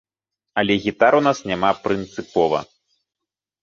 [0.61, 2.67] Але гітар у нас няма прынцыпова.